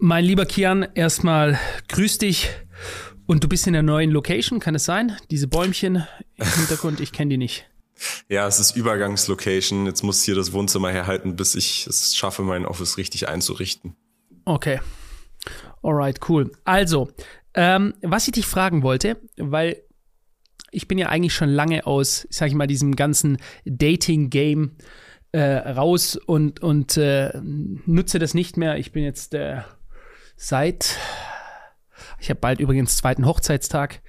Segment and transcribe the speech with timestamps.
[0.00, 2.50] Mein lieber Kian, erstmal grüß dich.
[3.26, 5.16] Und du bist in der neuen Location, kann es sein?
[5.32, 7.68] Diese Bäumchen im Hintergrund, ich kenne die nicht.
[8.28, 9.86] Ja, es ist Übergangslocation.
[9.86, 13.96] Jetzt muss hier das Wohnzimmer herhalten, bis ich es schaffe, mein Office richtig einzurichten.
[14.44, 14.80] Okay.
[15.82, 16.52] Alright, cool.
[16.64, 17.10] Also,
[17.54, 19.82] ähm, was ich dich fragen wollte, weil
[20.70, 24.76] ich bin ja eigentlich schon lange aus, sag ich mal, diesem ganzen Dating-Game
[25.32, 28.78] äh, raus und, und äh, nutze das nicht mehr.
[28.78, 29.62] Ich bin jetzt äh,
[30.38, 30.96] seit
[32.20, 34.00] ich habe bald übrigens zweiten Hochzeitstag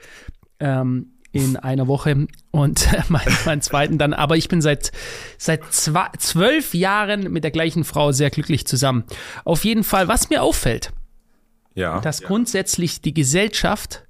[0.59, 4.13] ähm, in einer Woche und meinen mein zweiten dann.
[4.13, 4.91] Aber ich bin seit
[5.37, 9.03] seit zwei, zwölf Jahren mit der gleichen Frau sehr glücklich zusammen.
[9.43, 10.91] Auf jeden Fall, was mir auffällt,
[11.75, 12.27] ja, dass ja.
[12.27, 14.05] grundsätzlich die Gesellschaft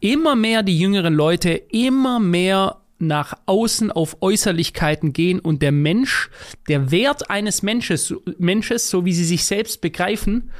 [0.00, 6.28] immer mehr die jüngeren Leute immer mehr nach außen auf Äußerlichkeiten gehen und der Mensch,
[6.68, 10.50] der Wert eines Mensches, Mensches, so wie sie sich selbst begreifen,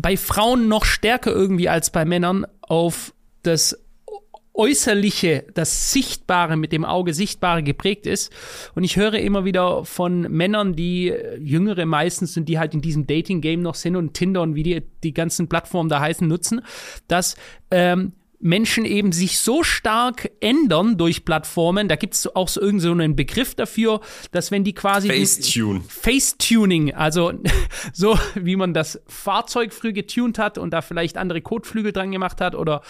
[0.00, 3.76] bei Frauen noch stärker irgendwie als bei Männern auf das
[4.54, 8.32] Äußerliche, das Sichtbare mit dem Auge Sichtbare geprägt ist.
[8.74, 13.06] Und ich höre immer wieder von Männern, die jüngere meistens sind, die halt in diesem
[13.06, 16.60] Dating-Game noch sind und Tinder und wie die, die ganzen Plattformen da heißen, nutzen,
[17.08, 17.36] dass
[17.70, 22.98] ähm, Menschen eben sich so stark ändern durch Plattformen, da gibt es auch so irgendeinen
[22.98, 24.00] so einen Begriff dafür,
[24.30, 25.80] dass wenn die quasi Facetune.
[25.88, 27.32] Facetuning, also
[27.92, 32.40] so wie man das Fahrzeug früh getuned hat und da vielleicht andere Kotflügel dran gemacht
[32.40, 32.82] hat oder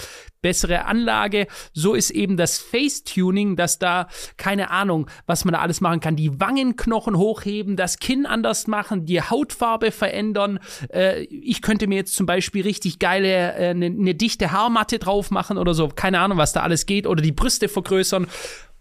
[0.42, 1.46] bessere Anlage.
[1.72, 6.14] So ist eben das Face-Tuning, dass da, keine Ahnung, was man da alles machen kann.
[6.14, 10.60] Die Wangenknochen hochheben, das Kinn anders machen, die Hautfarbe verändern.
[10.92, 14.98] Äh, ich könnte mir jetzt zum Beispiel richtig geile, eine äh, ne, ne dichte Haarmatte
[14.98, 15.88] drauf machen oder so.
[15.88, 17.06] Keine Ahnung, was da alles geht.
[17.06, 18.26] Oder die Brüste vergrößern.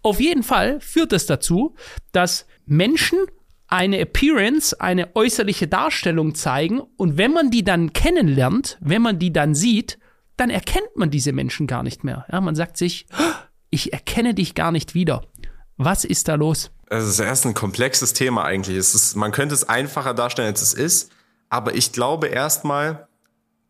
[0.02, 1.74] Auf jeden Fall führt es dazu,
[2.12, 3.18] dass Menschen
[3.68, 9.32] eine Appearance, eine äußerliche Darstellung zeigen und wenn man die dann kennenlernt, wenn man die
[9.32, 9.98] dann sieht,
[10.38, 12.24] dann erkennt man diese Menschen gar nicht mehr.
[12.32, 13.06] Ja, man sagt sich,
[13.70, 15.22] ich erkenne dich gar nicht wieder.
[15.76, 16.70] Was ist da los?
[16.86, 18.76] Es ist erst ein komplexes Thema eigentlich.
[18.76, 21.12] Es ist, man könnte es einfacher darstellen, als es ist.
[21.50, 23.08] Aber ich glaube erstmal,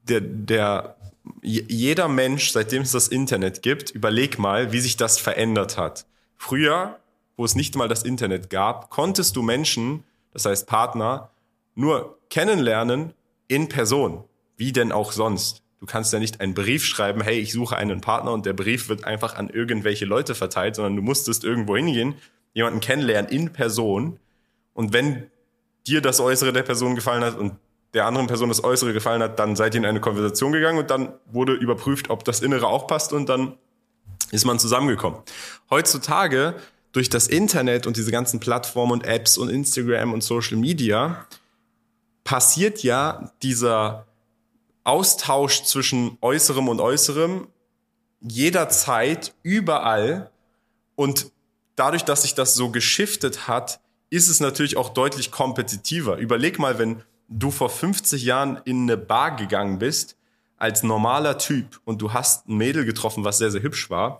[0.03, 0.97] der, der,
[1.43, 6.07] jeder Mensch, seitdem es das Internet gibt, überleg mal, wie sich das verändert hat.
[6.37, 6.99] Früher,
[7.37, 11.31] wo es nicht mal das Internet gab, konntest du Menschen, das heißt Partner,
[11.75, 13.15] nur kennenlernen
[13.47, 14.25] in Person.
[14.57, 15.63] Wie denn auch sonst?
[15.81, 18.89] Du kannst ja nicht einen Brief schreiben, hey, ich suche einen Partner und der Brief
[18.89, 22.17] wird einfach an irgendwelche Leute verteilt, sondern du musstest irgendwo hingehen,
[22.53, 24.19] jemanden kennenlernen in Person.
[24.75, 25.31] Und wenn
[25.87, 27.57] dir das Äußere der Person gefallen hat und
[27.95, 30.91] der anderen Person das Äußere gefallen hat, dann seid ihr in eine Konversation gegangen und
[30.91, 33.57] dann wurde überprüft, ob das Innere auch passt und dann
[34.31, 35.21] ist man zusammengekommen.
[35.71, 36.55] Heutzutage
[36.93, 41.27] durch das Internet und diese ganzen Plattformen und Apps und Instagram und Social Media
[42.25, 44.07] passiert ja dieser
[44.85, 47.47] Austausch zwischen Äußerem und Äußerem
[48.21, 50.31] jederzeit, überall.
[50.95, 51.31] Und
[51.77, 56.17] dadurch, dass sich das so geschiftet hat, ist es natürlich auch deutlich kompetitiver.
[56.17, 60.17] Überleg mal, wenn du vor 50 Jahren in eine Bar gegangen bist,
[60.57, 64.19] als normaler Typ und du hast ein Mädel getroffen, was sehr, sehr hübsch war,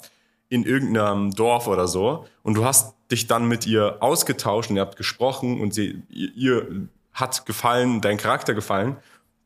[0.49, 4.83] in irgendeinem Dorf oder so, und du hast dich dann mit ihr ausgetauscht und ihr
[4.83, 8.99] habt gesprochen und sie, ihr hat gefallen, dein Charakter gefallen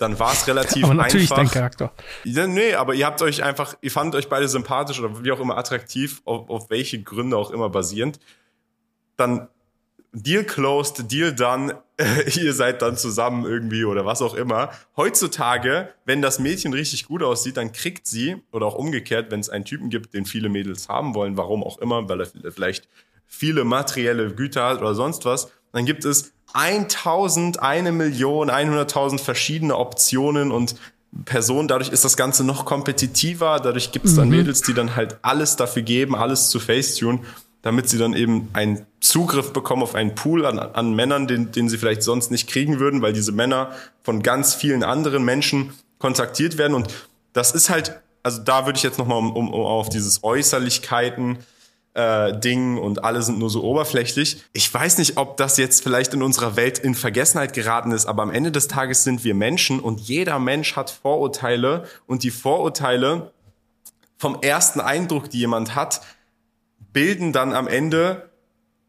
[0.03, 1.37] dann war es relativ aber natürlich einfach.
[1.37, 1.93] dein Charakter.
[2.25, 5.41] Ja, nee, aber ihr habt euch einfach, ihr fandet euch beide sympathisch oder wie auch
[5.41, 8.19] immer attraktiv, auf, auf welche Gründe auch immer basierend.
[9.17, 9.49] Dann
[10.13, 11.77] Deal closed, Deal done,
[12.37, 14.71] ihr seid dann zusammen irgendwie oder was auch immer.
[14.97, 19.49] Heutzutage, wenn das Mädchen richtig gut aussieht, dann kriegt sie, oder auch umgekehrt, wenn es
[19.49, 22.89] einen Typen gibt, den viele Mädels haben wollen, warum auch immer, weil er vielleicht
[23.27, 29.77] viele materielle Güter hat oder sonst was, dann gibt es 1000, eine Million, 100.000 verschiedene
[29.77, 30.77] Optionen und
[31.25, 31.69] Personen.
[31.69, 33.59] Dadurch ist das Ganze noch kompetitiver.
[33.61, 34.37] Dadurch gibt es dann mhm.
[34.37, 37.21] Mädels, die dann halt alles dafür geben, alles zu Facetune,
[37.63, 41.69] damit sie dann eben einen Zugriff bekommen auf einen Pool an, an Männern, den, den
[41.69, 46.59] sie vielleicht sonst nicht kriegen würden, weil diese Männer von ganz vielen anderen Menschen kontaktiert
[46.59, 46.75] werden.
[46.75, 46.89] Und
[47.33, 51.39] das ist halt, also da würde ich jetzt nochmal um, um, um auf dieses Äußerlichkeiten
[51.95, 54.43] äh, Ding und alle sind nur so oberflächlich.
[54.53, 58.23] Ich weiß nicht, ob das jetzt vielleicht in unserer Welt in Vergessenheit geraten ist, aber
[58.23, 63.33] am Ende des Tages sind wir Menschen und jeder Mensch hat Vorurteile und die Vorurteile
[64.19, 66.01] vom ersten Eindruck, die jemand hat,
[66.93, 68.29] bilden dann am Ende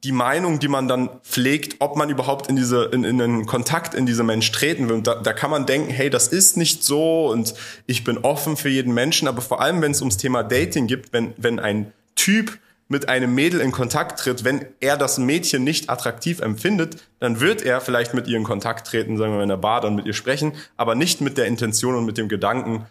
[0.03, 3.93] die Meinung, die man dann pflegt, ob man überhaupt in diese in, in einen Kontakt
[3.93, 4.95] in diese Mensch treten will.
[4.95, 7.53] Und da, da kann man denken, hey, das ist nicht so und
[7.85, 9.29] ich bin offen für jeden Menschen.
[9.29, 12.59] Aber vor allem, wenn es ums Thema Dating gibt, wenn wenn ein Typ
[12.89, 17.61] mit einem Mädel in Kontakt tritt, wenn er das Mädchen nicht attraktiv empfindet, dann wird
[17.61, 20.05] er vielleicht mit ihr in Kontakt treten, sagen wir mal in der Bar, dann mit
[20.05, 22.85] ihr sprechen, aber nicht mit der Intention und mit dem Gedanken,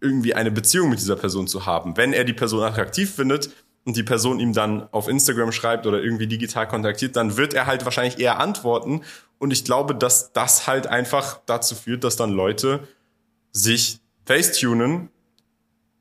[0.00, 1.96] irgendwie eine Beziehung mit dieser Person zu haben.
[1.96, 3.50] Wenn er die Person attraktiv findet
[3.84, 7.66] und die Person ihm dann auf Instagram schreibt oder irgendwie digital kontaktiert, dann wird er
[7.66, 9.02] halt wahrscheinlich eher antworten.
[9.38, 12.86] Und ich glaube, dass das halt einfach dazu führt, dass dann Leute
[13.52, 15.08] sich facetunen,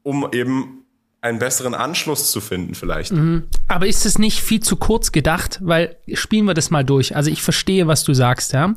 [0.04, 0.79] um eben
[1.21, 3.12] einen besseren Anschluss zu finden vielleicht.
[3.12, 3.44] Mhm.
[3.68, 5.60] Aber ist es nicht viel zu kurz gedacht?
[5.62, 7.13] Weil spielen wir das mal durch.
[7.13, 8.74] Also ich verstehe, was du sagst, ja.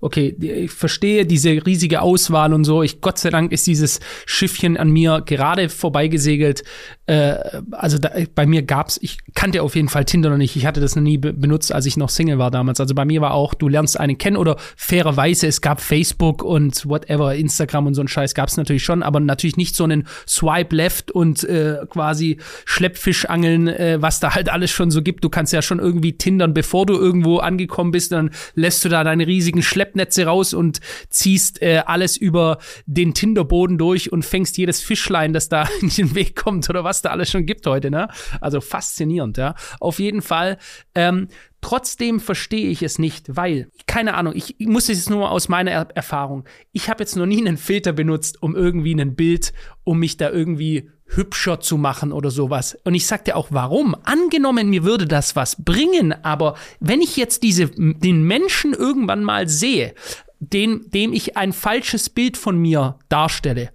[0.00, 2.82] Okay, ich verstehe diese riesige Auswahl und so.
[2.82, 6.64] Ich Gott sei Dank ist dieses Schiffchen an mir gerade vorbeigesegelt.
[7.06, 7.36] Äh,
[7.70, 10.56] also da, bei mir gab's, ich kannte auf jeden Fall Tinder noch nicht.
[10.56, 12.80] Ich hatte das noch nie be benutzt, als ich noch Single war damals.
[12.80, 16.88] Also bei mir war auch, du lernst einen kennen oder fairerweise, es gab Facebook und
[16.88, 20.74] whatever, Instagram und so ein Scheiß gab's natürlich schon, aber natürlich nicht so einen Swipe
[20.74, 25.24] Left und äh, quasi Schleppfischangeln, äh, was da halt alles schon so gibt.
[25.24, 29.04] Du kannst ja schon irgendwie tindern, bevor du irgendwo angekommen bist, dann lässt du da
[29.04, 34.80] deine riesigen Schleppnetze raus und ziehst äh, alles über den Tinderboden durch und fängst jedes
[34.80, 38.08] Fischlein, das da in den Weg kommt oder was da alles schon gibt heute, ne?
[38.40, 39.54] Also faszinierend, ja.
[39.80, 40.58] Auf jeden Fall
[40.94, 41.28] ähm,
[41.64, 45.48] Trotzdem verstehe ich es nicht, weil, keine Ahnung, ich, ich muss es jetzt nur aus
[45.48, 46.44] meiner er Erfahrung.
[46.72, 50.28] Ich habe jetzt noch nie einen Filter benutzt, um irgendwie ein Bild, um mich da
[50.28, 52.76] irgendwie hübscher zu machen oder sowas.
[52.84, 53.94] Und ich sagte auch, warum?
[54.04, 59.48] Angenommen, mir würde das was bringen, aber wenn ich jetzt diese, den Menschen irgendwann mal
[59.48, 59.94] sehe,
[60.40, 63.70] den, dem ich ein falsches Bild von mir darstelle,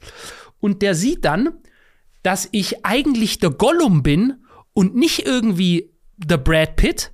[0.60, 1.52] und der sieht dann,
[2.24, 4.44] dass ich eigentlich der Gollum bin
[4.74, 7.12] und nicht irgendwie der Brad Pitt,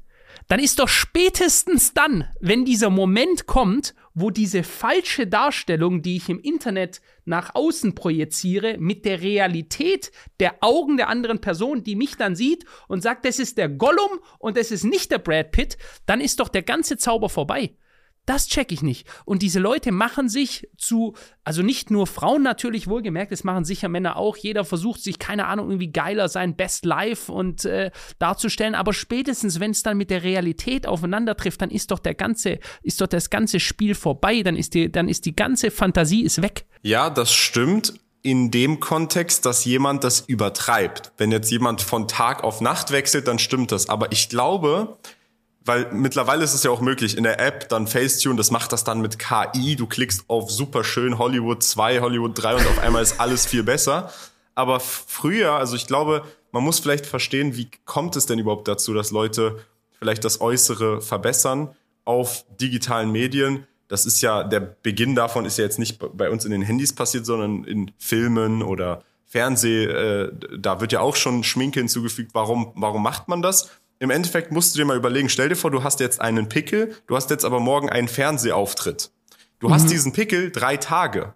[0.48, 6.30] dann ist doch spätestens dann, wenn dieser Moment kommt, wo diese falsche Darstellung, die ich
[6.30, 12.16] im Internet nach außen projiziere, mit der Realität der Augen der anderen Person, die mich
[12.16, 15.78] dann sieht und sagt, das ist der Gollum und das ist nicht der Brad Pitt,
[16.06, 17.76] dann ist doch der ganze Zauber vorbei.
[18.26, 19.08] Das check ich nicht.
[19.26, 21.14] Und diese Leute machen sich zu,
[21.44, 24.36] also nicht nur Frauen natürlich wohlgemerkt, es machen sicher Männer auch.
[24.36, 28.74] Jeder versucht sich, keine Ahnung, irgendwie geiler sein Best Life und äh, darzustellen.
[28.74, 32.60] Aber spätestens, wenn es dann mit der Realität aufeinander trifft, dann ist doch der ganze,
[32.82, 34.42] ist doch das ganze Spiel vorbei.
[34.42, 36.66] Dann ist die, dann ist die ganze Fantasie ist weg.
[36.82, 37.94] Ja, das stimmt.
[38.24, 41.12] In dem Kontext, dass jemand das übertreibt.
[41.18, 43.88] Wenn jetzt jemand von Tag auf Nacht wechselt, dann stimmt das.
[43.88, 44.98] Aber ich glaube,
[45.66, 48.84] weil mittlerweile ist es ja auch möglich in der App dann Facetune, das macht das
[48.84, 53.02] dann mit KI, du klickst auf super schön Hollywood 2, Hollywood 3 und auf einmal
[53.02, 54.12] ist alles viel besser.
[54.54, 58.94] Aber früher, also ich glaube, man muss vielleicht verstehen, wie kommt es denn überhaupt dazu,
[58.94, 59.60] dass Leute
[60.00, 61.76] vielleicht das Äußere verbessern
[62.06, 63.68] auf digitalen Medien.
[63.88, 66.94] Das ist ja, der Beginn davon ist ja jetzt nicht bei uns in den Handys
[66.94, 72.34] passiert, sondern in Filmen oder Fernseh, äh, da wird ja auch schon Schminke hinzugefügt.
[72.34, 73.70] Warum, warum macht man das?
[74.00, 76.96] Im Endeffekt musst du dir mal überlegen, stell dir vor, du hast jetzt einen Pickel,
[77.08, 79.12] du hast jetzt aber morgen einen Fernsehauftritt.
[79.60, 79.74] Du mhm.
[79.74, 81.34] hast diesen Pickel drei Tage.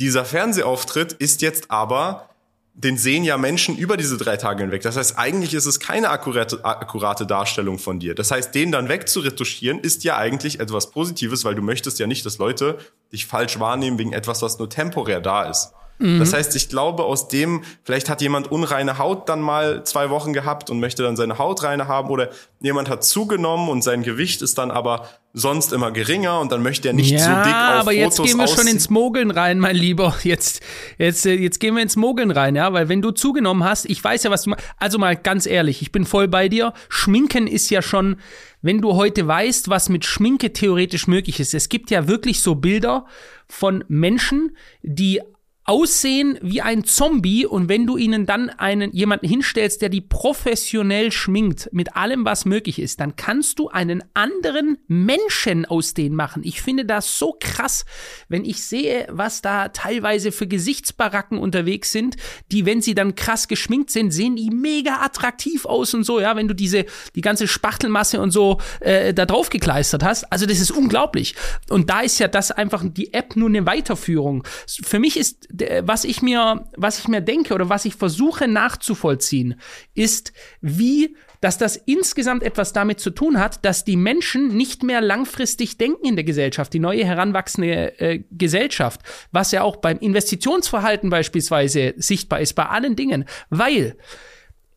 [0.00, 2.28] Dieser Fernsehauftritt ist jetzt aber,
[2.74, 4.82] den sehen ja Menschen über diese drei Tage hinweg.
[4.82, 8.16] Das heißt, eigentlich ist es keine akkurate, akkurate Darstellung von dir.
[8.16, 12.26] Das heißt, den dann wegzuretuschieren, ist ja eigentlich etwas Positives, weil du möchtest ja nicht,
[12.26, 12.78] dass Leute
[13.12, 15.72] dich falsch wahrnehmen wegen etwas, was nur temporär da ist.
[15.98, 16.18] Mhm.
[16.18, 20.32] Das heißt, ich glaube, aus dem, vielleicht hat jemand unreine Haut dann mal zwei Wochen
[20.32, 22.30] gehabt und möchte dann seine Haut reine haben oder
[22.60, 26.88] jemand hat zugenommen und sein Gewicht ist dann aber sonst immer geringer und dann möchte
[26.88, 29.76] er nicht ja, so dick auf aber jetzt gehen wir schon ins Mogeln rein, mein
[29.76, 30.14] Lieber.
[30.22, 30.62] Jetzt,
[30.96, 34.22] jetzt, jetzt gehen wir ins Mogeln rein, ja, weil wenn du zugenommen hast, ich weiß
[34.22, 36.72] ja, was du, also mal ganz ehrlich, ich bin voll bei dir.
[36.88, 38.16] Schminken ist ja schon,
[38.62, 41.52] wenn du heute weißt, was mit Schminke theoretisch möglich ist.
[41.52, 43.06] Es gibt ja wirklich so Bilder
[43.48, 45.20] von Menschen, die
[45.64, 51.10] aussehen wie ein Zombie und wenn du ihnen dann einen jemanden hinstellst, der die professionell
[51.10, 56.42] schminkt mit allem, was möglich ist, dann kannst du einen anderen Menschen aus denen machen.
[56.44, 57.86] Ich finde das so krass,
[58.28, 62.16] wenn ich sehe, was da teilweise für Gesichtsbaracken unterwegs sind,
[62.52, 66.36] die, wenn sie dann krass geschminkt sind, sehen die mega attraktiv aus und so, ja,
[66.36, 70.30] wenn du diese, die ganze Spachtelmasse und so äh, da drauf gekleistert hast.
[70.30, 71.34] Also das ist unglaublich.
[71.70, 74.44] Und da ist ja das einfach die App nur eine Weiterführung.
[74.66, 75.48] Für mich ist
[75.82, 79.60] was ich mir, was ich mir denke oder was ich versuche nachzuvollziehen,
[79.94, 85.02] ist, wie dass das insgesamt etwas damit zu tun hat, dass die Menschen nicht mehr
[85.02, 91.10] langfristig denken in der Gesellschaft, die neue heranwachsende äh, Gesellschaft, was ja auch beim Investitionsverhalten
[91.10, 93.96] beispielsweise sichtbar ist, bei allen Dingen, weil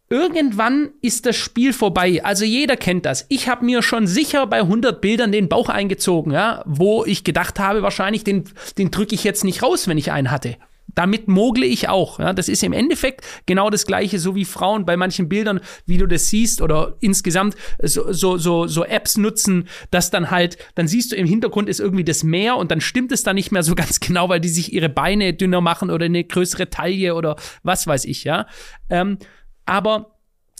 [0.10, 2.24] Irgendwann ist das Spiel vorbei.
[2.24, 3.25] Also jeder kennt das.
[3.27, 7.60] Ich habe mir schon sicher bei 100 Bildern den Bauch eingezogen, ja, wo ich gedacht
[7.60, 8.46] habe, wahrscheinlich den,
[8.77, 10.55] den drücke ich jetzt nicht raus, wenn ich einen hatte
[10.88, 12.20] damit mogle ich auch.
[12.20, 12.34] Ja?
[12.34, 16.08] Das ist im Endeffekt genau das Gleiche, so wie Frauen bei manchen Bildern, wie du
[16.08, 21.12] das siehst, oder insgesamt so, so, so, so Apps nutzen, dass dann halt, dann siehst
[21.12, 23.75] du im Hintergrund ist irgendwie das Meer und dann stimmt es dann nicht mehr so
[23.75, 27.86] ganz genau, weil die sich ihre Beine dünner machen oder eine größere Taille oder was
[27.86, 28.48] weiß ich, ja.
[28.89, 29.17] Ähm,
[29.65, 30.16] aber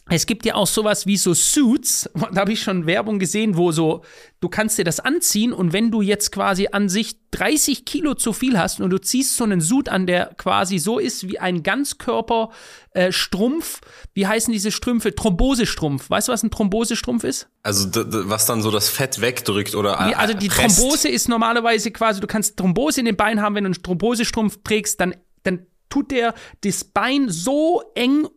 [0.10, 3.72] es gibt ja auch sowas wie so Suits, da habe ich schon Werbung gesehen, wo
[3.72, 4.04] so,
[4.40, 8.34] du kannst dir das anziehen und wenn du jetzt quasi an sich 30 Kilo zu
[8.34, 11.64] viel hast und du ziehst so einen Suit an, der quasi so ist wie ein
[11.64, 15.14] Ganzkörperstrumpf, äh, wie heißen diese Strümpfe?
[15.14, 16.10] Thrombosestrumpf.
[16.10, 17.50] Weißt du, was ein Thrombosestrumpf ist?
[17.64, 17.90] Also
[18.30, 20.80] was dann so das Fett wegdrückt oder nee, Also die presst.
[20.80, 24.60] Thrombose ist normalerweise quasi, du kannst Thrombose in den Beinen haben, wenn du einen Thrombosestrumpf
[24.64, 28.28] trägst, dann, dann tut der das Bein so eng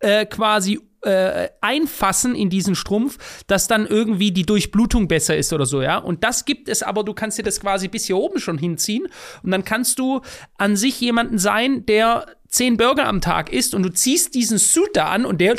[0.00, 5.66] äh, quasi äh, einfassen in diesen Strumpf, dass dann irgendwie die Durchblutung besser ist oder
[5.66, 5.98] so, ja.
[5.98, 9.06] Und das gibt es aber, du kannst dir das quasi bis hier oben schon hinziehen
[9.42, 10.20] und dann kannst du
[10.56, 14.90] an sich jemanden sein, der zehn Burger am Tag isst und du ziehst diesen Suit
[14.94, 15.56] da an und der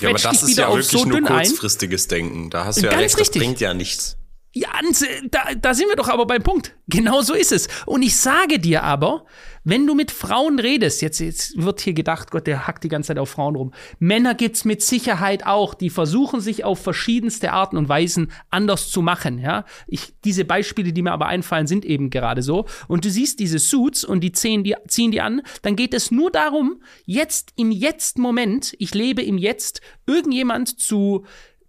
[0.00, 2.08] ja, aber das ist ja wirklich so nur kurzfristiges ein.
[2.08, 2.50] Denken.
[2.50, 3.40] Da hast du ja Ganz recht, richtig.
[3.40, 4.18] das bringt ja nichts.
[4.56, 4.70] Ja,
[5.30, 6.74] da, da sind wir doch aber beim Punkt.
[6.88, 7.68] Genau so ist es.
[7.84, 9.26] Und ich sage dir aber,
[9.64, 13.08] wenn du mit Frauen redest, jetzt, jetzt wird hier gedacht, Gott, der hackt die ganze
[13.08, 13.74] Zeit auf Frauen rum.
[13.98, 19.02] Männer gibt's mit Sicherheit auch, die versuchen sich auf verschiedenste Arten und Weisen anders zu
[19.02, 19.66] machen, ja.
[19.88, 22.64] Ich, diese Beispiele, die mir aber einfallen, sind eben gerade so.
[22.88, 26.10] Und du siehst diese Suits und die ziehen die, ziehen die an, dann geht es
[26.10, 31.26] nur darum, jetzt im Jetzt-Moment, ich lebe im Jetzt, irgendjemand zu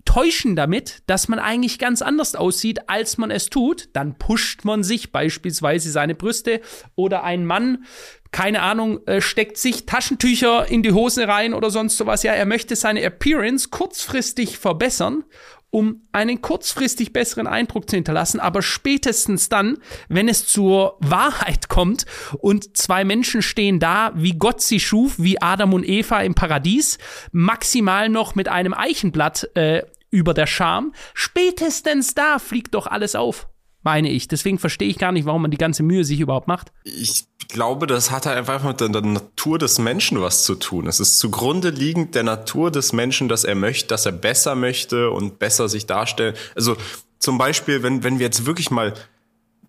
[0.08, 4.82] täuschen damit, dass man eigentlich ganz anders aussieht, als man es tut, dann pusht man
[4.82, 6.62] sich beispielsweise seine Brüste
[6.96, 7.86] oder ein Mann,
[8.32, 12.24] keine Ahnung, äh, steckt sich Taschentücher in die Hose rein oder sonst sowas.
[12.24, 15.24] Ja, er möchte seine Appearance kurzfristig verbessern
[15.70, 22.06] um einen kurzfristig besseren Eindruck zu hinterlassen, aber spätestens dann, wenn es zur Wahrheit kommt
[22.40, 26.98] und zwei Menschen stehen da, wie Gott sie schuf, wie Adam und Eva im Paradies,
[27.32, 30.94] maximal noch mit einem Eichenblatt äh, über der Scham.
[31.14, 33.48] Spätestens da fliegt doch alles auf,
[33.84, 34.28] meine ich.
[34.28, 36.72] Deswegen verstehe ich gar nicht, warum man die ganze Mühe sich überhaupt macht.
[36.84, 40.88] Ich glaube, das hat halt einfach mit der Natur des Menschen was zu tun.
[40.88, 45.12] Es ist zugrunde liegend der Natur des Menschen, dass er möchte, dass er besser möchte
[45.12, 46.36] und besser sich darstellen.
[46.56, 46.76] Also
[47.20, 48.94] zum Beispiel, wenn, wenn wir jetzt wirklich mal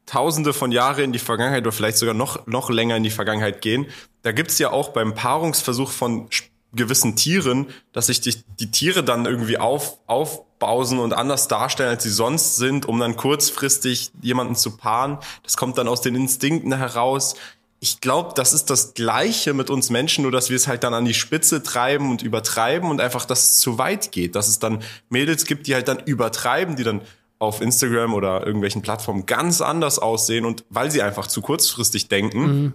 [0.09, 3.61] Tausende von Jahre in die Vergangenheit oder vielleicht sogar noch, noch länger in die Vergangenheit
[3.61, 3.87] gehen,
[4.23, 6.28] da gibt's ja auch beim Paarungsversuch von
[6.72, 12.02] gewissen Tieren, dass sich die, die Tiere dann irgendwie auf, aufbausen und anders darstellen, als
[12.02, 15.18] sie sonst sind, um dann kurzfristig jemanden zu paaren.
[15.42, 17.37] Das kommt dann aus den Instinkten heraus.
[17.80, 20.94] Ich glaube, das ist das Gleiche mit uns Menschen, nur dass wir es halt dann
[20.94, 24.34] an die Spitze treiben und übertreiben und einfach das zu weit geht.
[24.34, 27.00] Dass es dann Mädels gibt, die halt dann übertreiben, die dann
[27.38, 32.40] auf Instagram oder irgendwelchen Plattformen ganz anders aussehen und weil sie einfach zu kurzfristig denken,
[32.40, 32.72] mhm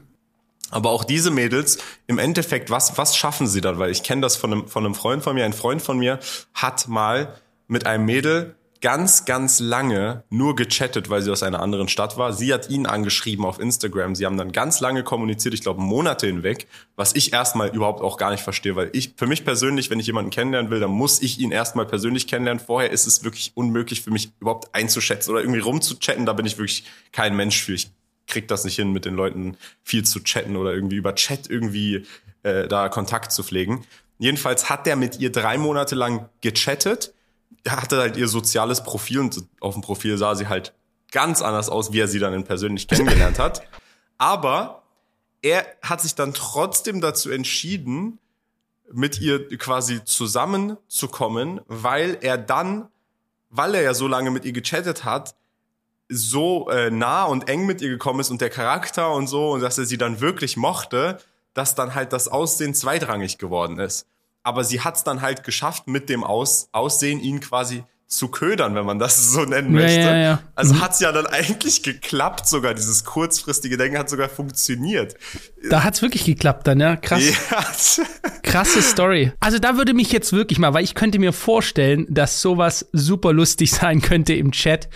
[0.71, 1.77] aber auch diese Mädels,
[2.07, 3.79] im Endeffekt, was, was schaffen sie dann?
[3.79, 5.45] Weil ich kenne das von einem, von einem Freund von mir.
[5.45, 6.19] Ein Freund von mir
[6.53, 7.35] hat mal
[7.67, 12.33] mit einem Mädel ganz, ganz lange nur gechattet, weil sie aus einer anderen Stadt war.
[12.33, 14.13] Sie hat ihn angeschrieben auf Instagram.
[14.13, 16.67] Sie haben dann ganz lange kommuniziert, ich glaube Monate hinweg,
[16.97, 20.07] was ich erstmal überhaupt auch gar nicht verstehe, weil ich, für mich persönlich, wenn ich
[20.07, 22.61] jemanden kennenlernen will, dann muss ich ihn erstmal persönlich kennenlernen.
[22.63, 26.25] Vorher ist es wirklich unmöglich für mich überhaupt einzuschätzen oder irgendwie rumzuchatten.
[26.25, 27.75] Da bin ich wirklich kein Mensch für.
[27.75, 27.89] Ich
[28.27, 32.05] kriegt das nicht hin, mit den Leuten viel zu chatten oder irgendwie über Chat irgendwie
[32.43, 33.85] äh, da Kontakt zu pflegen.
[34.17, 37.13] Jedenfalls hat der mit ihr drei Monate lang gechattet.
[37.67, 40.73] Hatte halt ihr soziales Profil und auf dem Profil sah sie halt
[41.11, 43.63] ganz anders aus, wie er sie dann persönlich kennengelernt hat.
[44.17, 44.83] Aber
[45.41, 48.19] er hat sich dann trotzdem dazu entschieden,
[48.91, 52.89] mit ihr quasi zusammenzukommen, weil er dann,
[53.49, 55.35] weil er ja so lange mit ihr gechattet hat,
[56.13, 59.61] so äh, nah und eng mit ihr gekommen ist und der Charakter und so und
[59.61, 61.19] dass er sie dann wirklich mochte,
[61.53, 64.07] dass dann halt das Aussehen zweitrangig geworden ist.
[64.43, 68.75] Aber sie hat es dann halt geschafft, mit dem Aus Aussehen ihn quasi zu ködern,
[68.75, 69.99] wenn man das so nennen möchte.
[69.99, 70.39] Ja, ja.
[70.55, 70.81] Also mhm.
[70.81, 75.15] hat's ja dann eigentlich geklappt, sogar dieses kurzfristige Denken hat sogar funktioniert.
[75.69, 77.23] Da hat's wirklich geklappt dann, ja, krass.
[77.49, 77.63] Ja.
[78.43, 79.31] Krasse Story.
[79.39, 83.33] Also da würde mich jetzt wirklich mal, weil ich könnte mir vorstellen, dass sowas super
[83.33, 84.89] lustig sein könnte im Chat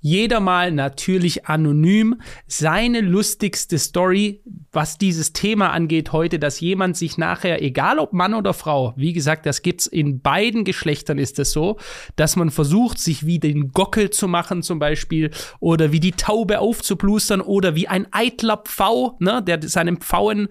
[0.00, 4.42] jeder mal natürlich anonym seine lustigste Story,
[4.72, 9.12] was dieses Thema angeht heute, dass jemand sich nachher, egal ob Mann oder Frau, wie
[9.12, 11.78] gesagt, das gibt's in beiden Geschlechtern ist es so,
[12.16, 15.30] dass man versucht, sich wie den Gockel zu machen zum Beispiel
[15.60, 20.48] oder wie die Taube aufzublustern oder wie ein eitler Pfau, ne, der seinem Pfauen,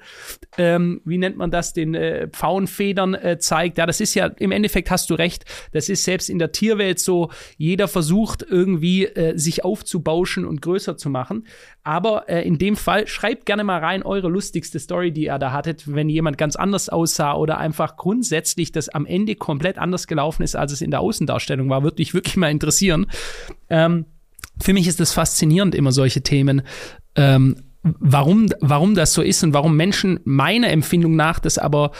[0.57, 3.77] ähm, wie nennt man das, den äh, Pfauenfedern äh, zeigt.
[3.79, 6.99] Ja, das ist ja, im Endeffekt hast du recht, das ist selbst in der Tierwelt
[6.99, 11.45] so, jeder versucht irgendwie äh, sich aufzubauschen und größer zu machen.
[11.83, 15.51] Aber äh, in dem Fall schreibt gerne mal rein eure lustigste Story, die ihr da
[15.51, 20.43] hattet, wenn jemand ganz anders aussah oder einfach grundsätzlich das am Ende komplett anders gelaufen
[20.43, 21.83] ist, als es in der Außendarstellung war.
[21.83, 23.07] Würde mich wirklich mal interessieren.
[23.69, 24.05] Ähm,
[24.61, 26.61] für mich ist es faszinierend, immer solche Themen.
[27.15, 31.91] Ähm, warum, warum das so ist und warum Menschen meiner Empfindung nach das aber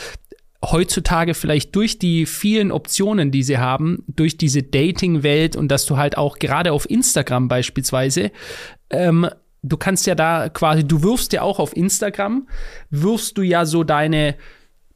[0.63, 5.97] heutzutage vielleicht durch die vielen Optionen, die sie haben, durch diese Dating-Welt und dass du
[5.97, 8.31] halt auch gerade auf Instagram beispielsweise,
[8.89, 9.29] ähm,
[9.63, 12.47] du kannst ja da quasi, du wirfst ja auch auf Instagram,
[12.89, 14.35] wirfst du ja so deine,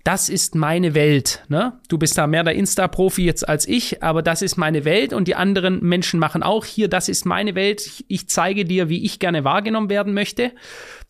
[0.03, 1.45] das ist meine Welt.
[1.47, 1.79] Ne?
[1.87, 5.29] Du bist da mehr der Insta-Profi jetzt als ich, aber das ist meine Welt und
[5.29, 8.03] die anderen Menschen machen auch hier, das ist meine Welt.
[8.09, 10.51] Ich zeige dir, wie ich gerne wahrgenommen werden möchte.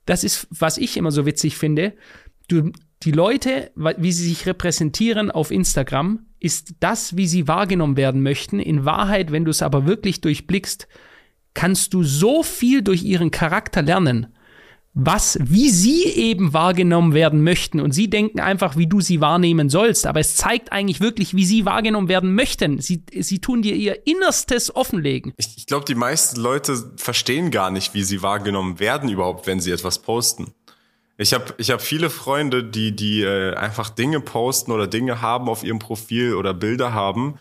[0.06, 1.94] Das ist, was ich immer so witzig finde.
[2.50, 2.72] Du,
[3.06, 8.60] die Leute, wie sie sich repräsentieren auf Instagram, ist das, wie sie wahrgenommen werden möchten.
[8.60, 10.88] In Wahrheit, wenn du es aber wirklich durchblickst,
[11.54, 14.28] kannst du so viel durch ihren Charakter lernen,
[14.94, 17.80] was, wie sie eben wahrgenommen werden möchten.
[17.80, 20.06] Und sie denken einfach, wie du sie wahrnehmen sollst.
[20.06, 22.80] Aber es zeigt eigentlich wirklich, wie sie wahrgenommen werden möchten.
[22.80, 25.34] Sie, sie tun dir ihr Innerstes offenlegen.
[25.38, 29.60] Ich, ich glaube, die meisten Leute verstehen gar nicht, wie sie wahrgenommen werden überhaupt, wenn
[29.60, 30.54] sie etwas posten.
[31.18, 35.48] Ich habe ich hab viele Freunde, die, die äh, einfach Dinge posten oder Dinge haben
[35.48, 37.36] auf ihrem Profil oder Bilder haben,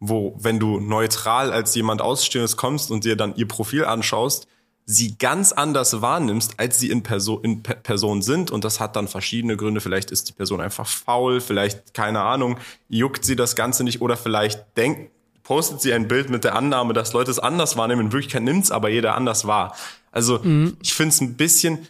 [0.00, 4.48] wo, wenn du neutral als jemand Ausstehendes kommst und dir dann ihr Profil anschaust,
[4.86, 8.50] sie ganz anders wahrnimmst, als sie in, Perso in Pe Person sind.
[8.50, 9.82] Und das hat dann verschiedene Gründe.
[9.82, 12.56] Vielleicht ist die Person einfach faul, vielleicht, keine Ahnung,
[12.88, 15.10] juckt sie das Ganze nicht oder vielleicht denkt,
[15.42, 18.06] postet sie ein Bild mit der Annahme, dass Leute es anders wahrnehmen.
[18.06, 19.76] In Wirklichkeit nimmt's aber jeder anders wahr.
[20.10, 20.78] Also mhm.
[20.82, 21.86] ich finde es ein bisschen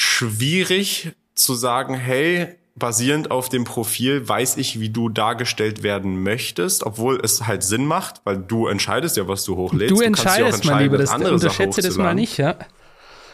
[0.00, 6.84] schwierig zu sagen, hey, basierend auf dem Profil weiß ich, wie du dargestellt werden möchtest,
[6.84, 9.90] obwohl es halt Sinn macht, weil du entscheidest ja, was du hochlädst.
[9.90, 12.56] Du, du entscheidest, mein Lieber, das unterschätze das mal nicht, ja.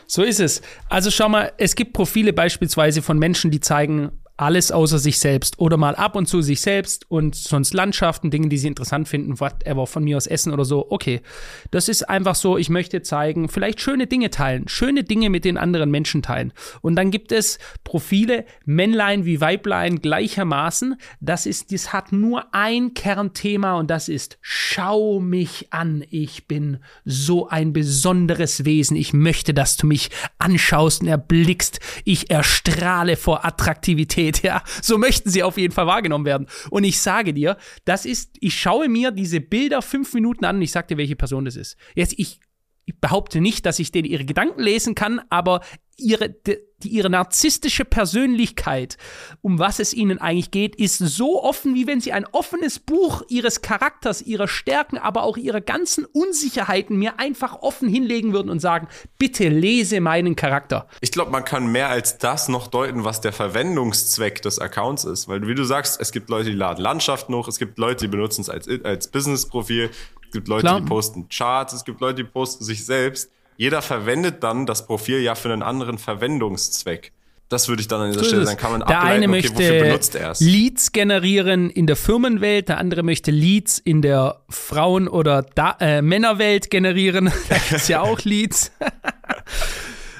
[0.08, 0.61] So ist es.
[0.88, 5.59] Also schau mal, es gibt Profile beispielsweise von Menschen, die zeigen alles außer sich selbst
[5.59, 9.40] oder mal ab und zu sich selbst und sonst Landschaften, Dinge, die sie interessant finden,
[9.40, 10.87] whatever, von mir aus Essen oder so.
[10.90, 11.23] Okay,
[11.71, 15.57] das ist einfach so, ich möchte zeigen, vielleicht schöne Dinge teilen, schöne Dinge mit den
[15.57, 16.52] anderen Menschen teilen.
[16.83, 20.96] Und dann gibt es Profile, Männlein wie Weiblein gleichermaßen.
[21.20, 26.79] Das ist, das hat nur ein Kernthema und das ist, schau mich an, ich bin
[27.05, 28.96] so ein besonderes Wesen.
[28.96, 31.81] Ich möchte, dass du mich anschaust und erblickst.
[32.05, 34.62] Ich erstrahle vor Attraktivität geht, ja.
[34.82, 36.46] So möchten sie auf jeden Fall wahrgenommen werden.
[36.70, 40.62] Und ich sage dir, das ist, ich schaue mir diese Bilder fünf Minuten an und
[40.62, 41.76] ich sage dir, welche Person das ist.
[41.94, 42.40] Jetzt, ich,
[42.87, 45.61] ich behaupte nicht, dass ich denen ihre Gedanken lesen kann, aber
[45.96, 48.96] ihre, die, ihre narzisstische Persönlichkeit,
[49.40, 53.22] um was es ihnen eigentlich geht, ist so offen, wie wenn sie ein offenes Buch
[53.29, 58.61] ihres Charakters, ihrer Stärken, aber auch ihrer ganzen Unsicherheiten mir einfach offen hinlegen würden und
[58.61, 60.87] sagen, bitte lese meinen Charakter.
[61.01, 65.29] Ich glaube, man kann mehr als das noch deuten, was der Verwendungszweck des Accounts ist.
[65.29, 68.11] Weil, wie du sagst, es gibt Leute, die laden Landschaften hoch, es gibt Leute, die
[68.11, 69.90] benutzen es als, als Business-Profil,
[70.26, 70.80] es gibt Leute, Klar.
[70.80, 75.20] die posten Charts, es gibt Leute, die posten sich selbst jeder verwendet dann das Profil
[75.20, 77.12] ja für einen anderen Verwendungszweck.
[77.48, 78.58] Das würde ich dann an dieser so Stelle sagen.
[78.58, 83.30] Kann man der ableiten, eine okay, möchte Leads generieren in der Firmenwelt, der andere möchte
[83.30, 87.26] Leads in der Frauen- oder da äh, Männerwelt generieren.
[87.48, 88.72] da gibt es ja auch Leads.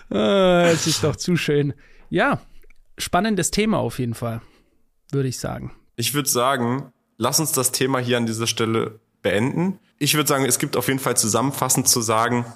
[0.09, 1.75] Ah, es ist doch zu schön.
[2.11, 2.41] Ja,
[2.97, 4.41] spannendes Thema auf jeden Fall,
[5.11, 5.73] würde ich sagen.
[5.97, 9.81] Ich würde sagen, lass uns das Thema hier an dieser Stelle beenden.
[9.99, 12.47] Ich würde sagen, es gibt auf jeden Fall zusammenfassend zu sagen,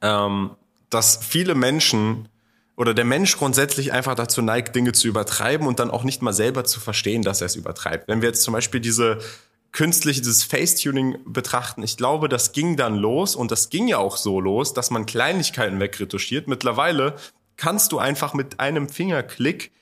[0.00, 0.52] ähm,
[0.88, 2.30] dass viele Menschen
[2.76, 6.32] oder der Mensch grundsätzlich einfach dazu neigt, Dinge zu übertreiben und dann auch nicht mal
[6.32, 8.08] selber zu verstehen, dass er es übertreibt.
[8.08, 9.18] Wenn wir jetzt zum Beispiel diese
[9.72, 14.16] künstliche, dieses Facetuning betrachten, ich glaube, das ging dann los und das ging ja auch
[14.16, 16.48] so los, dass man Kleinigkeiten wegretuschiert.
[16.48, 17.16] Mittlerweile
[17.58, 19.72] kannst du einfach mit einem Fingerklick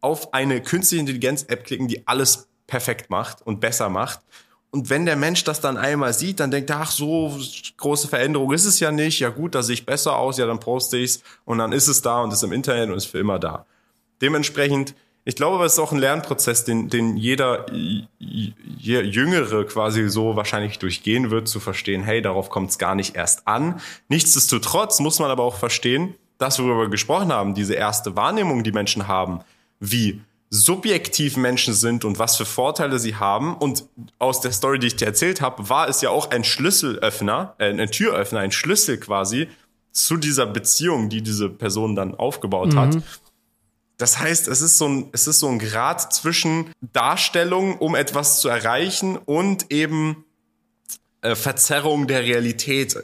[0.00, 4.18] auf eine künstliche Intelligenz-App klicken, die alles perfekt macht und besser macht.
[4.74, 7.38] Und wenn der Mensch das dann einmal sieht, dann denkt er, ach, so
[7.76, 9.20] große Veränderung ist es ja nicht.
[9.20, 12.02] Ja gut, da sehe ich besser aus, ja, dann poste ich's und dann ist es
[12.02, 13.66] da und ist im Internet und ist für immer da.
[14.20, 17.66] Dementsprechend, ich glaube, es ist auch ein Lernprozess, den, den jeder
[18.18, 23.46] Jüngere quasi so wahrscheinlich durchgehen wird, zu verstehen, hey, darauf kommt es gar nicht erst
[23.46, 23.80] an.
[24.08, 28.72] Nichtsdestotrotz muss man aber auch verstehen, das, worüber wir gesprochen haben, diese erste Wahrnehmung, die
[28.72, 29.38] Menschen haben,
[29.78, 30.20] wie
[30.54, 33.56] subjektiv Menschen sind und was für Vorteile sie haben.
[33.56, 33.86] Und
[34.18, 37.70] aus der Story, die ich dir erzählt habe, war es ja auch ein Schlüsselöffner, äh,
[37.70, 39.48] ein Türöffner, ein Schlüssel quasi
[39.90, 42.78] zu dieser Beziehung, die diese Person dann aufgebaut mhm.
[42.78, 42.96] hat.
[43.96, 48.40] Das heißt, es ist so ein, es ist so ein Grad zwischen Darstellung, um etwas
[48.40, 50.24] zu erreichen und eben
[51.22, 52.96] äh, Verzerrung der Realität.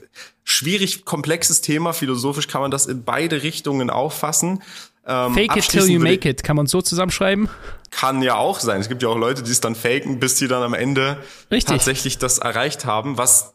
[0.44, 4.62] Schwierig, komplexes Thema, philosophisch kann man das in beide Richtungen auffassen.
[5.11, 7.49] Ähm, Fake it till you make it, kann man so zusammenschreiben?
[7.90, 8.81] Kann ja auch sein.
[8.81, 11.18] Es gibt ja auch Leute, die es dann faken, bis sie dann am Ende
[11.51, 11.64] Richtig.
[11.64, 13.55] tatsächlich das erreicht haben, was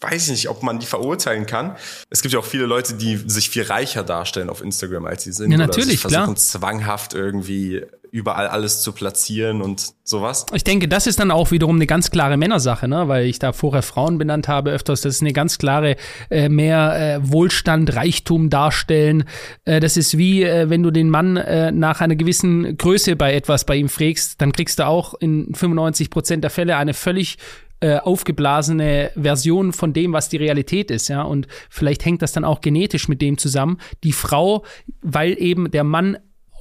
[0.00, 1.76] weiß ich nicht, ob man die verurteilen kann.
[2.10, 5.32] Es gibt ja auch viele Leute, die sich viel reicher darstellen auf Instagram, als sie
[5.32, 5.50] sind.
[5.50, 6.36] Ja, natürlich, oder versuchen klar.
[6.36, 10.46] zwanghaft irgendwie überall alles zu platzieren und sowas.
[10.54, 13.08] Ich denke, das ist dann auch wiederum eine ganz klare Männersache, ne?
[13.08, 15.02] weil ich da vorher Frauen benannt habe öfters.
[15.02, 15.96] Das ist eine ganz klare
[16.30, 19.24] äh, mehr äh, Wohlstand, Reichtum darstellen.
[19.64, 23.34] Äh, das ist wie, äh, wenn du den Mann äh, nach einer gewissen Größe bei
[23.34, 27.36] etwas bei ihm frägst, dann kriegst du auch in 95 Prozent der Fälle eine völlig
[27.80, 31.22] äh, aufgeblasene Version von dem, was die Realität ist, ja.
[31.22, 33.78] Und vielleicht hängt das dann auch genetisch mit dem zusammen.
[34.04, 34.64] Die Frau,
[35.00, 36.18] weil eben der Mann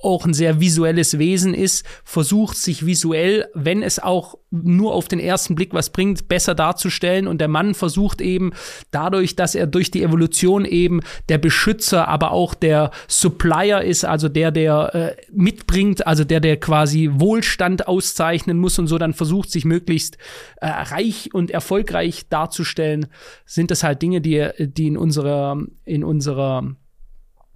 [0.07, 5.19] auch ein sehr visuelles Wesen ist, versucht sich visuell, wenn es auch nur auf den
[5.19, 7.27] ersten Blick was bringt, besser darzustellen.
[7.27, 8.53] Und der Mann versucht eben
[8.89, 14.29] dadurch, dass er durch die Evolution eben der Beschützer, aber auch der Supplier ist, also
[14.29, 19.51] der, der äh, mitbringt, also der, der quasi Wohlstand auszeichnen muss und so dann versucht,
[19.51, 20.17] sich möglichst
[20.61, 23.07] äh, reich und erfolgreich darzustellen,
[23.45, 26.75] sind das halt Dinge, die, die in unserer, in unserer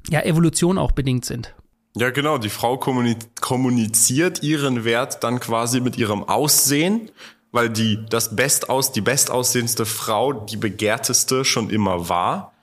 [0.09, 1.55] ja, Evolution auch bedingt sind.
[1.95, 2.37] Ja, genau.
[2.37, 7.11] Die Frau kommuniziert ihren Wert dann quasi mit ihrem Aussehen,
[7.51, 12.53] weil die das bestaus, die bestaussehendste Frau, die begehrteste schon immer war.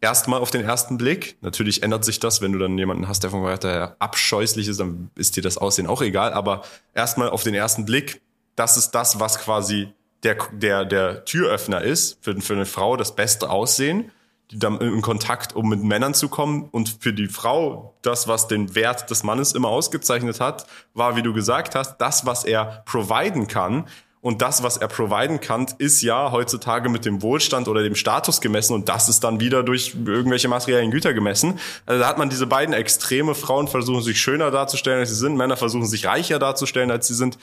[0.00, 1.36] Erstmal auf den ersten Blick.
[1.40, 5.10] Natürlich ändert sich das, wenn du dann jemanden hast, der von weiter abscheußlich ist, dann
[5.16, 6.32] ist dir das Aussehen auch egal.
[6.32, 6.62] Aber
[6.94, 8.20] erstmal auf den ersten Blick,
[8.54, 9.88] das ist das, was quasi
[10.22, 14.12] der, der, der Türöffner ist für, für eine Frau, das beste Aussehen
[14.52, 16.68] in Kontakt, um mit Männern zu kommen.
[16.70, 21.22] Und für die Frau, das, was den Wert des Mannes immer ausgezeichnet hat, war, wie
[21.22, 23.86] du gesagt hast, das, was er providen kann.
[24.20, 28.40] Und das, was er providen kann, ist ja heutzutage mit dem Wohlstand oder dem Status
[28.40, 31.58] gemessen und das ist dann wieder durch irgendwelche materiellen Güter gemessen.
[31.86, 33.34] Also da hat man diese beiden Extreme.
[33.34, 35.36] Frauen versuchen sich schöner darzustellen, als sie sind.
[35.36, 37.38] Männer versuchen sich reicher darzustellen, als sie sind.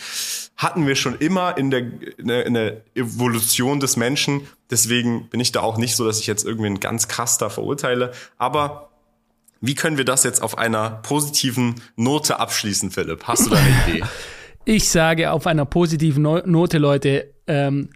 [0.58, 1.84] Hatten wir schon immer in der,
[2.18, 4.48] in der Evolution des Menschen.
[4.70, 7.50] Deswegen bin ich da auch nicht so, dass ich jetzt irgendwie einen ganz krass da
[7.50, 8.12] verurteile.
[8.38, 8.90] Aber
[9.62, 13.24] wie können wir das jetzt auf einer positiven Note abschließen, Philipp?
[13.26, 14.06] Hast du da eine Idee?
[14.68, 17.90] Ich sage auf einer positiven Note, Leute, ähm,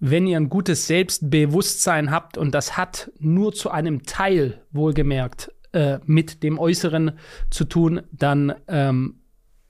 [0.00, 5.98] wenn ihr ein gutes Selbstbewusstsein habt und das hat nur zu einem Teil wohlgemerkt äh,
[6.06, 7.18] mit dem Äußeren
[7.50, 9.16] zu tun, dann ähm,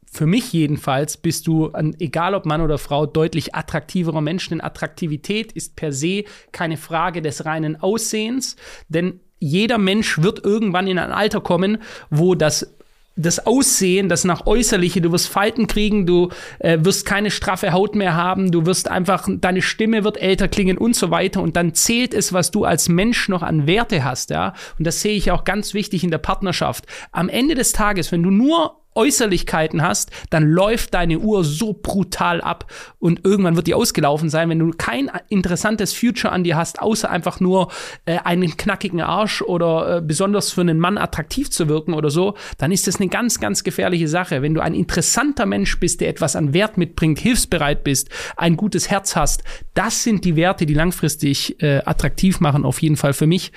[0.07, 4.49] für mich jedenfalls bist du, ein, egal ob Mann oder Frau, deutlich attraktiverer Mensch.
[4.49, 8.55] Denn Attraktivität ist per se keine Frage des reinen Aussehens,
[8.89, 11.79] denn jeder Mensch wird irgendwann in ein Alter kommen,
[12.11, 12.77] wo das
[13.17, 17.95] das Aussehen, das nach Äußerliche, du wirst Falten kriegen, du äh, wirst keine straffe Haut
[17.95, 21.75] mehr haben, du wirst einfach, deine Stimme wird älter klingen und so weiter und dann
[21.75, 24.55] zählt es, was du als Mensch noch an Werte hast, ja.
[24.79, 26.87] Und das sehe ich auch ganz wichtig in der Partnerschaft.
[27.13, 32.41] Am Ende des Tages, wenn du nur Äußerlichkeiten hast, dann läuft deine Uhr so brutal
[32.41, 36.81] ab und irgendwann wird die ausgelaufen sein, wenn du kein interessantes Future an dir hast,
[36.81, 37.71] außer einfach nur
[38.07, 42.35] äh, einen knackigen Arsch oder äh, besonders für einen Mann attraktiv zu wirken oder so,
[42.59, 44.43] dann ist das eine ganz, ganz gefährliche Sache.
[44.43, 48.91] Wenn du ein interessanter Mensch bist, der etwas an Wert mitbringt, hilfsbereit bist, ein gutes
[48.91, 49.43] Herz hast,
[49.75, 53.53] das sind die Werte, die langfristig äh, attraktiv machen, auf jeden Fall für mich.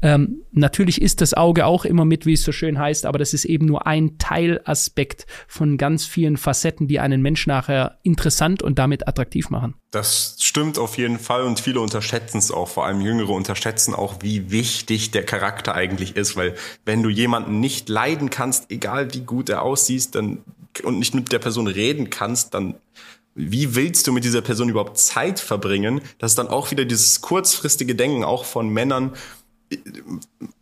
[0.00, 3.34] Ähm, natürlich ist das Auge auch immer mit, wie es so schön heißt, aber das
[3.34, 8.78] ist eben nur ein Teilaspekt von ganz vielen Facetten, die einen Mensch nachher interessant und
[8.78, 9.74] damit attraktiv machen.
[9.90, 14.16] Das stimmt auf jeden Fall und viele unterschätzen es auch, vor allem Jüngere unterschätzen auch,
[14.20, 19.20] wie wichtig der Charakter eigentlich ist, weil wenn du jemanden nicht leiden kannst, egal wie
[19.20, 20.38] gut er aussieht, dann
[20.84, 22.74] und nicht mit der Person reden kannst, dann
[23.38, 26.00] wie willst du mit dieser Person überhaupt Zeit verbringen?
[26.18, 29.12] Das ist dann auch wieder dieses kurzfristige Denken auch von Männern,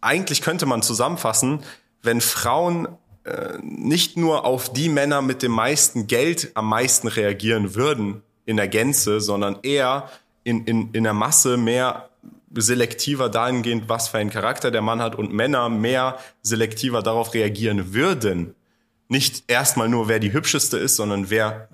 [0.00, 1.60] eigentlich könnte man zusammenfassen,
[2.02, 2.88] wenn Frauen
[3.24, 8.56] äh, nicht nur auf die Männer mit dem meisten Geld am meisten reagieren würden in
[8.56, 10.08] der Gänze, sondern eher
[10.44, 12.08] in, in, in der Masse mehr
[12.54, 17.92] selektiver dahingehend, was für einen Charakter der Mann hat und Männer mehr selektiver darauf reagieren
[17.92, 18.54] würden.
[19.08, 21.68] Nicht erstmal nur, wer die hübscheste ist, sondern wer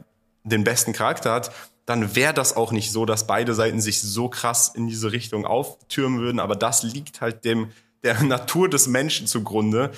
[0.44, 1.52] den besten Charakter hat,
[1.86, 5.46] dann wäre das auch nicht so, dass beide Seiten sich so krass in diese Richtung
[5.46, 6.38] auftürmen würden.
[6.40, 7.70] Aber das liegt halt dem
[8.02, 9.90] der Natur des Menschen zugrunde,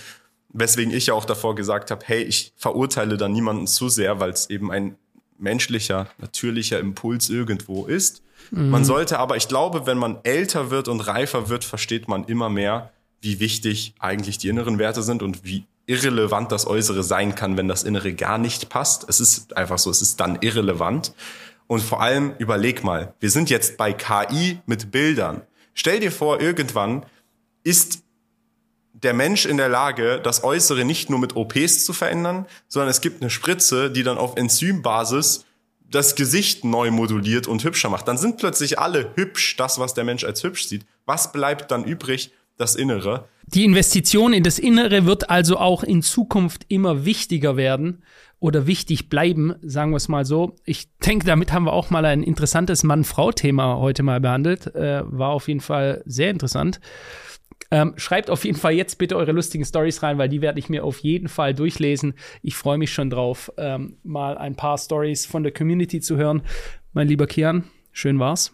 [0.48, 4.30] weswegen ich ja auch davor gesagt habe, hey, ich verurteile da niemanden zu sehr, weil
[4.30, 4.96] es eben ein
[5.38, 8.22] menschlicher, natürlicher Impuls irgendwo ist.
[8.50, 8.70] Mhm.
[8.70, 12.48] Man sollte aber, ich glaube, wenn man älter wird und reifer wird, versteht man immer
[12.48, 17.56] mehr, wie wichtig eigentlich die inneren Werte sind und wie irrelevant das Äußere sein kann,
[17.56, 19.06] wenn das Innere gar nicht passt.
[19.08, 21.12] Es ist einfach so, es ist dann irrelevant.
[21.66, 25.42] Und vor allem überleg mal, wir sind jetzt bei KI mit Bildern.
[25.72, 27.07] Stell dir vor, irgendwann
[27.62, 28.05] ist
[28.92, 33.00] der Mensch in der Lage, das Äußere nicht nur mit OPs zu verändern, sondern es
[33.00, 35.44] gibt eine Spritze, die dann auf Enzymbasis
[35.90, 38.09] das Gesicht neu moduliert und hübscher macht.
[38.09, 40.87] Dann sind plötzlich alle hübsch, das, was der Mensch als hübsch sieht.
[41.07, 42.33] Was bleibt dann übrig?
[42.57, 43.29] Das Innere.
[43.46, 48.05] Die Investition in das Innere wird also auch in Zukunft immer wichtiger werden
[48.44, 50.54] oder wichtig bleiben, sagen wir es mal so.
[50.66, 54.66] Ich denke, damit haben wir auch mal ein interessantes Mann-Frau-Thema heute mal behandelt.
[54.74, 56.78] Äh, war auf jeden Fall sehr interessant.
[57.70, 60.68] Ähm, schreibt auf jeden Fall jetzt bitte eure lustigen Stories rein, weil die werde ich
[60.68, 62.12] mir auf jeden Fall durchlesen.
[62.42, 66.42] Ich freue mich schon drauf, ähm, mal ein paar Stories von der Community zu hören.
[66.92, 68.52] Mein lieber Kian, schön war's.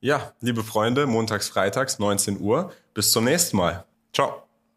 [0.00, 2.70] Ja, liebe Freunde, montags, freitags, 19 Uhr.
[2.94, 3.86] Bis zum nächsten Mal.
[4.12, 4.41] Ciao.